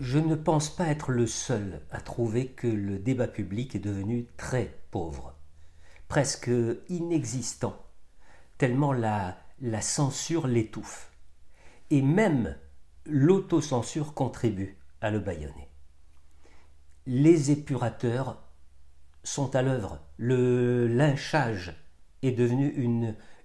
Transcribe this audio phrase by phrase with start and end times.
[0.00, 4.26] je ne pense pas être le seul à trouver que le débat public est devenu
[4.38, 5.34] très pauvre,
[6.08, 6.50] presque
[6.88, 7.76] inexistant,
[8.56, 9.36] tellement la,
[9.82, 11.12] censure l'étouffe.
[11.90, 12.56] Et même
[13.04, 15.68] l'autocensure contribue à le bâillonner.
[17.06, 18.42] Les épurateurs
[19.22, 20.00] sont à l'œuvre.
[20.16, 21.74] Le lynchage
[22.22, 22.68] est devenu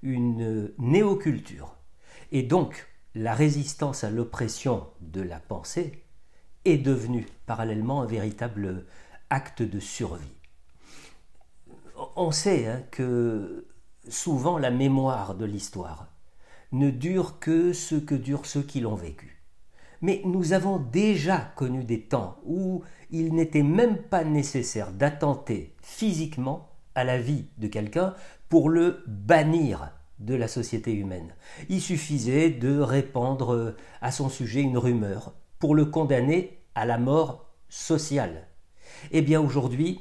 [0.04, 1.76] une néoculture.
[2.32, 6.05] Et donc, la résistance à l'oppression de la pensée
[6.66, 8.86] est devenue parallèlement un véritable
[9.30, 10.26] acte de survie.
[12.16, 13.68] On sait hein, que
[14.10, 16.08] souvent la mémoire de l'histoire
[16.72, 19.42] ne dure que ce que durent ceux qui l'ont vécu.
[20.02, 26.70] Mais nous avons déjà connu des temps où il n'était même pas nécessaire d'attenter physiquement
[26.96, 28.14] à la vie de quelqu'un
[28.50, 31.34] pour le bannir de la société humaine.
[31.70, 35.34] Il suffisait de répandre à son sujet une rumeur
[35.66, 38.46] pour le condamner à la mort sociale.
[39.10, 40.00] Eh bien aujourd'hui,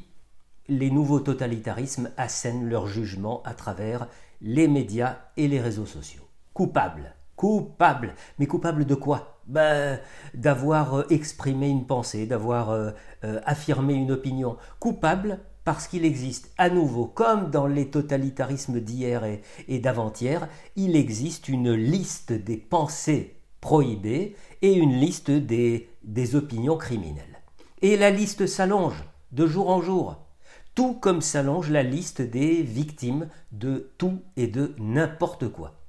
[0.69, 4.09] les nouveaux totalitarismes assènent leur jugement à travers
[4.42, 6.25] les médias et les réseaux sociaux.
[6.53, 9.41] Coupable, coupable, mais coupable de quoi?
[9.47, 9.98] Ben,
[10.35, 12.91] D'avoir euh, exprimé une pensée, d'avoir euh,
[13.25, 14.59] euh, affirmé une opinion.
[14.81, 19.25] Coupable parce qu'il existe à nouveau, comme dans les totalitarismes d'hier
[19.67, 25.89] et, d'avant-hier, il existe une liste des pensées prohibées et une liste des,
[26.34, 27.41] opinions criminelles.
[27.81, 30.19] Et la liste s'allonge de jour en jour,
[30.75, 35.81] tout comme s'allonge la liste des victimes de tout et de n'importe quoi.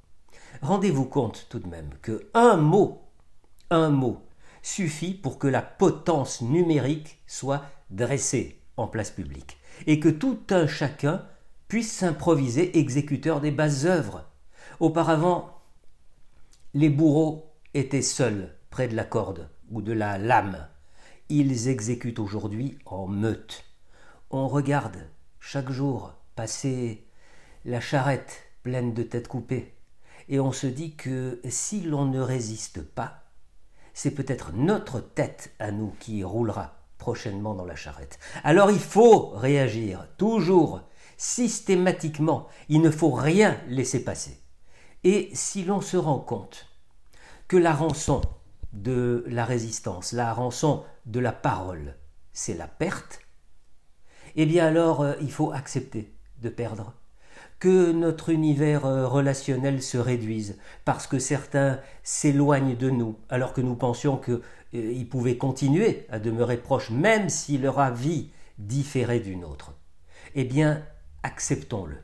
[0.62, 3.02] Rendez-vous compte tout de même que un mot,
[3.70, 4.22] un mot,
[4.62, 10.66] suffit pour que la potence numérique soit dressée en place publique et que tout un
[10.66, 11.25] chacun
[11.68, 14.24] puisse s'improviser exécuteur des basses œuvres.
[14.80, 15.59] Auparavant,
[16.74, 17.44] les bourreaux
[17.75, 20.68] étaient seuls près de la corde ou de la lame.
[21.28, 23.66] Ils exécutent aujourd'hui en meute.
[24.31, 25.09] On regarde
[25.40, 27.06] chaque jour passer
[27.66, 29.75] la charrette pleine de têtes coupées,
[30.30, 33.25] et on se dit que si l'on ne résiste pas,
[33.94, 38.19] c'est peut-être notre tête à nous qui roulera prochainement dans la charrette.
[38.44, 40.81] Alors il faut réagir, toujours,
[41.18, 42.47] systématiquement.
[42.69, 44.40] Il ne faut rien laisser passer.
[45.03, 46.68] Et si l'on se rend compte
[47.47, 48.22] que la rançon
[48.73, 51.95] de la résistance, la rançon de la parole,
[52.33, 53.19] c'est la perte,
[54.35, 56.94] eh bien alors euh, il faut accepter de perdre
[57.59, 63.62] que notre univers euh, relationnel se réduise, parce que certains s'éloignent de nous, alors que
[63.62, 64.41] nous pensions qu'ils
[64.75, 69.73] euh, pouvaient continuer à demeurer proches, même si leur avis différait d'une autre.
[70.35, 70.83] Eh bien,
[71.23, 71.97] acceptons-le.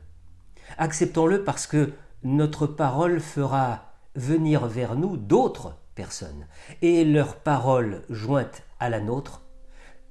[0.78, 1.92] Acceptons-le parce que
[2.22, 6.46] notre parole fera venir vers nous d'autres personnes,
[6.80, 9.42] et leur parole jointe à la nôtre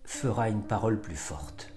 [0.06, 1.72] fera une parole plus forte.